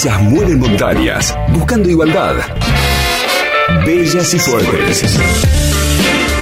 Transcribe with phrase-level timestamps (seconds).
[0.00, 2.36] Ellas mueren montañas, buscando igualdad.
[3.84, 5.18] Bellas y fuertes.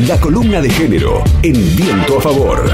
[0.06, 2.70] La columna de género en viento a favor.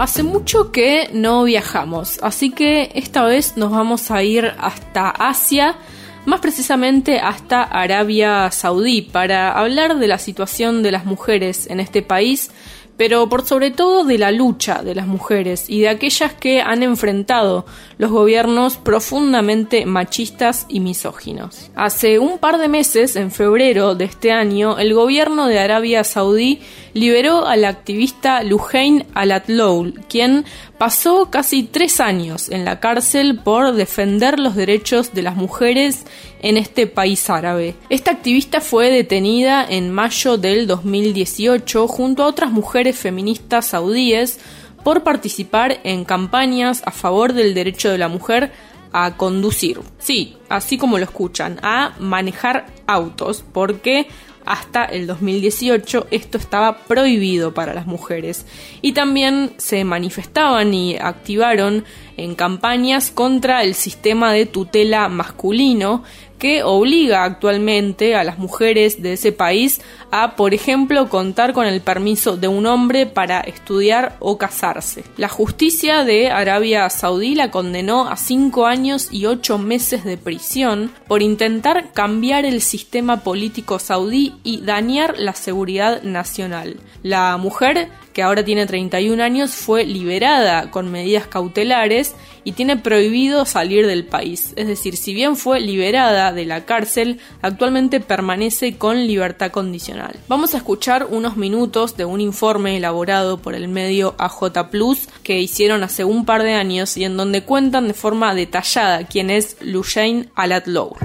[0.00, 5.76] Hace mucho que no viajamos, así que esta vez nos vamos a ir hasta Asia,
[6.24, 12.00] más precisamente hasta Arabia Saudí, para hablar de la situación de las mujeres en este
[12.00, 12.50] país
[13.00, 16.82] pero por sobre todo de la lucha de las mujeres y de aquellas que han
[16.82, 17.64] enfrentado
[17.96, 21.70] los gobiernos profundamente machistas y misóginos.
[21.74, 26.60] Hace un par de meses, en febrero de este año, el gobierno de Arabia Saudí
[26.92, 30.44] liberó al activista Lujain Alatloul, quien
[30.80, 36.06] pasó casi tres años en la cárcel por defender los derechos de las mujeres
[36.40, 37.74] en este país árabe.
[37.90, 44.40] Esta activista fue detenida en mayo del 2018 junto a otras mujeres feministas saudíes
[44.82, 48.50] por participar en campañas a favor del derecho de la mujer
[48.90, 49.80] a conducir.
[49.98, 54.08] Sí, así como lo escuchan, a manejar autos, porque
[54.44, 58.46] hasta el 2018 esto estaba prohibido para las mujeres.
[58.82, 61.84] Y también se manifestaban y activaron
[62.20, 66.02] en campañas contra el sistema de tutela masculino
[66.40, 71.82] que obliga actualmente a las mujeres de ese país a, por ejemplo, contar con el
[71.82, 75.04] permiso de un hombre para estudiar o casarse.
[75.18, 80.90] La justicia de Arabia Saudí la condenó a cinco años y ocho meses de prisión
[81.06, 86.78] por intentar cambiar el sistema político saudí y dañar la seguridad nacional.
[87.02, 92.09] La mujer que ahora tiene 31 años, fue liberada con medidas cautelares
[92.44, 94.52] y tiene prohibido salir del país.
[94.56, 100.16] Es decir, si bien fue liberada de la cárcel, actualmente permanece con libertad condicional.
[100.28, 105.40] Vamos a escuchar unos minutos de un informe elaborado por el medio AJ Plus que
[105.40, 109.56] hicieron hace un par de años y en donde cuentan de forma detallada quién es
[109.60, 110.96] Lujain Alatlow.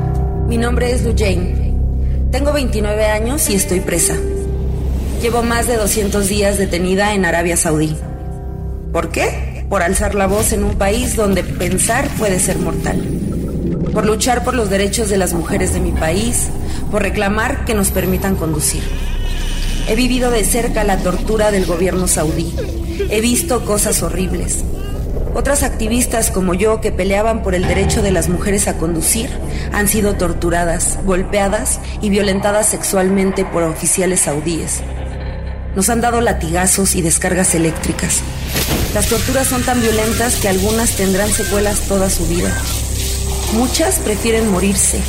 [0.47, 2.29] Mi nombre es Lujain.
[2.31, 4.17] Tengo 29 años y estoy presa.
[5.21, 7.95] Llevo más de 200 días detenida en Arabia Saudí.
[8.91, 9.54] ¿Por qué?
[9.69, 13.01] Por alzar la voz en un país donde pensar puede ser mortal.
[13.93, 16.49] Por luchar por los derechos de las mujeres de mi país.
[16.91, 18.83] Por reclamar que nos permitan conducir.
[19.87, 22.53] He vivido de cerca la tortura del gobierno saudí.
[23.09, 24.63] He visto cosas horribles.
[25.33, 29.29] Otras activistas como yo que peleaban por el derecho de las mujeres a conducir
[29.73, 34.81] han sido torturadas, golpeadas y violentadas sexualmente por oficiales saudíes.
[35.75, 38.21] Nos han dado latigazos y descargas eléctricas.
[38.95, 42.57] Las torturas son tan violentas que algunas tendrán secuelas toda su vida.
[43.53, 44.99] Muchas prefieren morirse.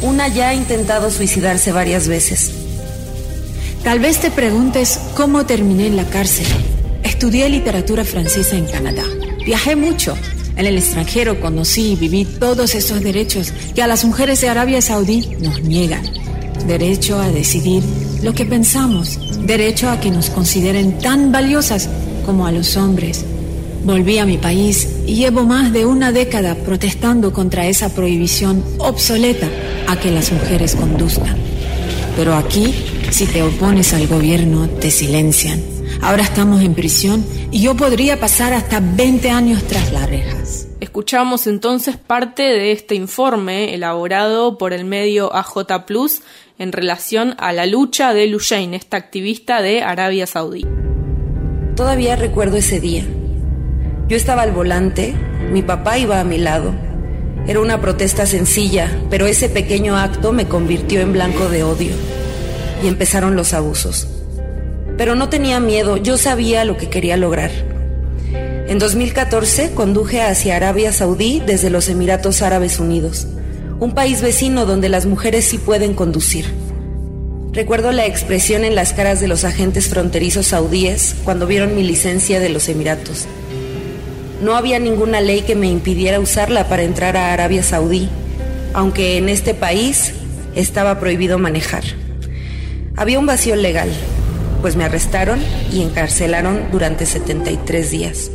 [0.00, 2.52] Una ya ha intentado suicidarse varias veces.
[3.84, 6.46] Tal vez te preguntes cómo terminé en la cárcel.
[7.02, 9.04] Estudié literatura francesa en Canadá.
[9.44, 10.16] Viajé mucho.
[10.56, 14.80] En el extranjero conocí y viví todos esos derechos que a las mujeres de Arabia
[14.80, 16.02] Saudí nos niegan.
[16.66, 17.82] Derecho a decidir
[18.22, 21.90] lo que pensamos, derecho a que nos consideren tan valiosas
[22.28, 23.24] como a los hombres.
[23.84, 29.48] Volví a mi país y llevo más de una década protestando contra esa prohibición obsoleta
[29.86, 31.38] a que las mujeres conduzcan.
[32.18, 32.74] Pero aquí,
[33.10, 35.62] si te opones al gobierno, te silencian.
[36.02, 40.66] Ahora estamos en prisión y yo podría pasar hasta 20 años tras las rejas.
[40.80, 46.20] Escuchamos entonces parte de este informe elaborado por el medio AJ Plus
[46.58, 50.66] en relación a la lucha de Lushain, esta activista de Arabia Saudí.
[51.78, 53.04] Todavía recuerdo ese día.
[54.08, 55.14] Yo estaba al volante,
[55.52, 56.74] mi papá iba a mi lado.
[57.46, 61.92] Era una protesta sencilla, pero ese pequeño acto me convirtió en blanco de odio.
[62.82, 64.08] Y empezaron los abusos.
[64.96, 67.52] Pero no tenía miedo, yo sabía lo que quería lograr.
[68.32, 73.28] En 2014 conduje hacia Arabia Saudí desde los Emiratos Árabes Unidos
[73.80, 76.46] un país vecino donde las mujeres sí pueden conducir.
[77.58, 82.38] Recuerdo la expresión en las caras de los agentes fronterizos saudíes cuando vieron mi licencia
[82.38, 83.26] de los Emiratos.
[84.40, 88.08] No había ninguna ley que me impidiera usarla para entrar a Arabia Saudí,
[88.74, 90.12] aunque en este país
[90.54, 91.82] estaba prohibido manejar.
[92.94, 93.90] Había un vacío legal,
[94.60, 95.40] pues me arrestaron
[95.72, 98.30] y encarcelaron durante 73 días.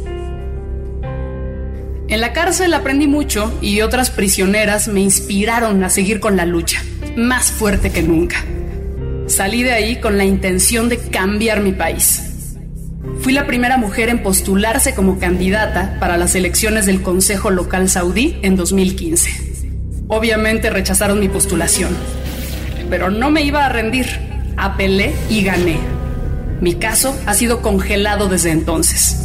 [2.10, 6.84] En la cárcel aprendí mucho y otras prisioneras me inspiraron a seguir con la lucha,
[7.16, 8.44] más fuerte que nunca.
[9.34, 12.56] Salí de ahí con la intención de cambiar mi país.
[13.22, 18.38] Fui la primera mujer en postularse como candidata para las elecciones del Consejo Local Saudí
[18.44, 20.04] en 2015.
[20.08, 21.98] Obviamente rechazaron mi postulación,
[22.92, 24.06] pero no me iba a rendir.
[24.56, 25.80] Apelé y gané.
[26.62, 29.18] Mi caso ha sido congelado desde entonces.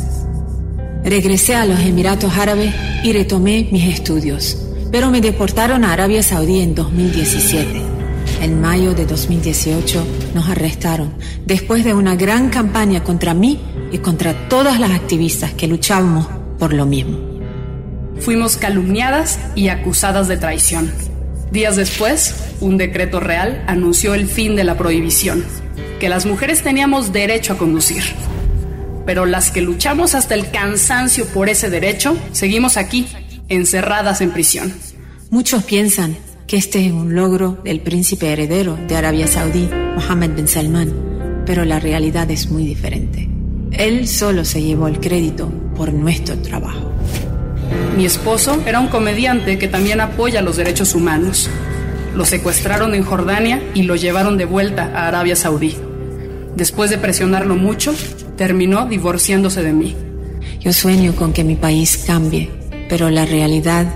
[1.04, 4.56] Regresé a los Emiratos Árabes y retomé mis estudios,
[4.90, 7.97] pero me deportaron a Arabia Saudí en 2017.
[8.40, 11.14] En mayo de 2018 nos arrestaron
[11.44, 13.60] después de una gran campaña contra mí
[13.90, 16.28] y contra todas las activistas que luchábamos
[16.58, 17.18] por lo mismo.
[18.20, 20.92] Fuimos calumniadas y acusadas de traición.
[21.50, 25.44] Días después, un decreto real anunció el fin de la prohibición,
[25.98, 28.02] que las mujeres teníamos derecho a conducir.
[29.06, 33.06] Pero las que luchamos hasta el cansancio por ese derecho, seguimos aquí,
[33.48, 34.74] encerradas en prisión.
[35.30, 36.16] Muchos piensan
[36.48, 41.66] que este es un logro del príncipe heredero de Arabia Saudí, Mohammed bin Salman, pero
[41.66, 43.28] la realidad es muy diferente.
[43.70, 46.90] Él solo se llevó el crédito por nuestro trabajo.
[47.98, 51.50] Mi esposo era un comediante que también apoya los derechos humanos.
[52.14, 55.76] Lo secuestraron en Jordania y lo llevaron de vuelta a Arabia Saudí.
[56.56, 57.94] Después de presionarlo mucho,
[58.38, 59.94] terminó divorciándose de mí.
[60.60, 62.48] Yo sueño con que mi país cambie,
[62.88, 63.86] pero la realidad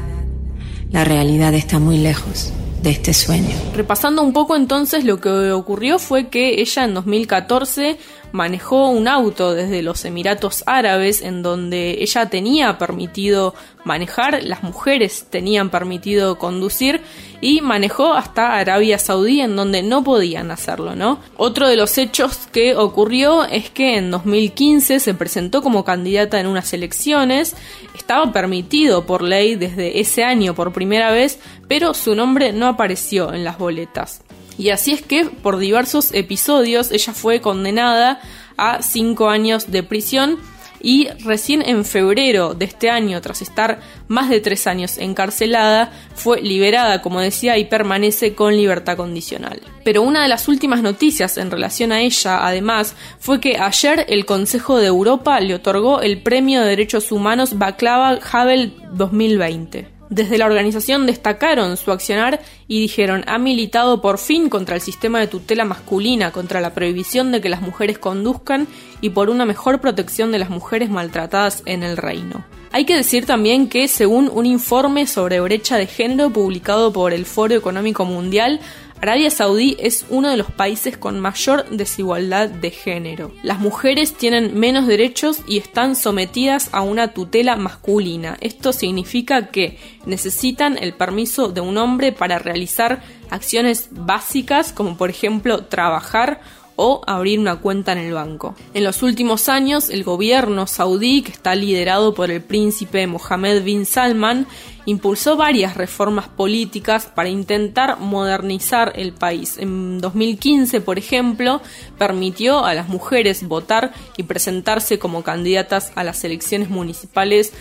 [0.93, 2.53] la realidad está muy lejos
[2.83, 3.56] de este sueño.
[3.75, 7.97] Repasando un poco entonces lo que ocurrió fue que ella en 2014
[8.33, 13.55] manejó un auto desde los Emiratos Árabes en donde ella tenía permitido
[13.85, 17.03] manejar, las mujeres tenían permitido conducir
[17.43, 21.19] y manejó hasta Arabia Saudí en donde no podían hacerlo, ¿no?
[21.37, 26.47] Otro de los hechos que ocurrió es que en 2015 se presentó como candidata en
[26.47, 27.56] unas elecciones,
[27.97, 33.35] estaba permitido por ley desde ese año por primera vez, pero su nombre no apareció
[33.35, 34.23] en las boletas.
[34.56, 38.21] Y así es que por diversos episodios ella fue condenada
[38.56, 40.39] a cinco años de prisión
[40.82, 46.43] y recién en febrero de este año, tras estar más de tres años encarcelada, fue
[46.43, 49.61] liberada, como decía, y permanece con libertad condicional.
[49.84, 54.26] Pero una de las últimas noticias en relación a ella, además, fue que ayer el
[54.26, 60.02] Consejo de Europa le otorgó el Premio de Derechos Humanos Baklava Havel 2020.
[60.12, 65.19] Desde la organización destacaron su accionar y dijeron ha militado por fin contra el sistema
[65.19, 68.69] de tutela masculina, contra la prohibición de que las mujeres conduzcan
[69.00, 72.44] y por una mejor protección de las mujeres maltratadas en el reino.
[72.73, 77.25] Hay que decir también que, según un informe sobre brecha de género publicado por el
[77.25, 78.61] Foro Económico Mundial,
[79.03, 83.33] Arabia Saudí es uno de los países con mayor desigualdad de género.
[83.43, 88.37] Las mujeres tienen menos derechos y están sometidas a una tutela masculina.
[88.41, 89.77] Esto significa que
[90.07, 96.41] necesitan el permiso de un hombre para realizar acciones básicas como por ejemplo trabajar
[96.77, 98.55] o abrir una cuenta en el banco.
[98.75, 103.87] En los últimos años, el gobierno saudí, que está liderado por el príncipe Mohammed bin
[103.87, 104.47] Salman,
[104.85, 109.59] impulsó varias reformas políticas para intentar modernizar el país.
[109.59, 111.61] En 2015, por ejemplo,
[111.99, 117.53] permitió a las mujeres votar y presentarse como candidatas a las elecciones municipales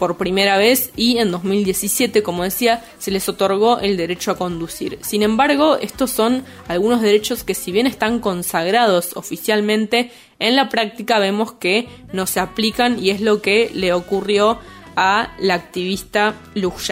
[0.00, 4.98] por primera vez y en 2017, como decía, se les otorgó el derecho a conducir.
[5.02, 11.18] Sin embargo, estos son algunos derechos que si bien están consagrados oficialmente, en la práctica
[11.18, 14.58] vemos que no se aplican y es lo que le ocurrió
[14.96, 16.82] a la activista Luke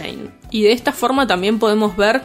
[0.51, 2.21] Y de esta forma también podemos ver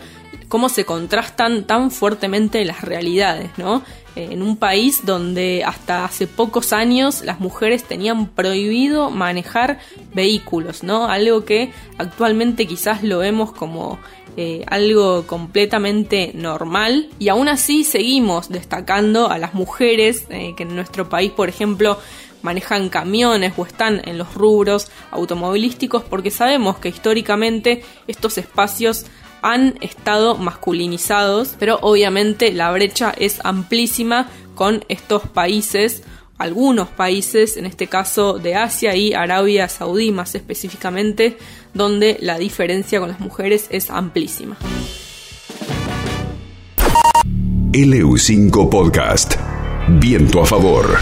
[0.53, 3.81] cómo se contrastan tan fuertemente las realidades, ¿no?
[4.15, 9.79] en un país donde hasta hace pocos años las mujeres tenían prohibido manejar
[10.13, 11.07] vehículos, ¿no?
[11.07, 13.98] Algo que actualmente quizás lo vemos como
[14.38, 20.75] eh, algo completamente normal y aún así seguimos destacando a las mujeres eh, que en
[20.75, 21.98] nuestro país, por ejemplo,
[22.43, 29.07] manejan camiones o están en los rubros automovilísticos porque sabemos que históricamente estos espacios
[29.44, 36.02] han estado masculinizados, pero obviamente la brecha es amplísima con estos países,
[36.38, 41.38] algunos países, en este caso de Asia y Arabia Saudí más específicamente,
[41.74, 44.58] donde la diferencia con las mujeres es amplísima.
[47.74, 49.36] LU5 Podcast.
[49.88, 51.00] Viento a favor.